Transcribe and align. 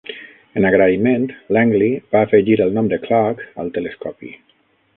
En 0.59 0.63
agraïment, 0.69 1.27
Langley 1.57 1.93
va 2.15 2.23
afegir 2.29 2.57
el 2.65 2.73
nom 2.79 2.89
de 2.95 2.99
Clark 3.07 3.45
al 3.65 3.73
telescopi. 3.77 4.33